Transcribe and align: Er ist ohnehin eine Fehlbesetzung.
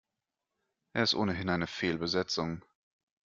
Er 0.93 1.03
ist 1.03 1.13
ohnehin 1.13 1.47
eine 1.49 1.67
Fehlbesetzung. 1.67 2.65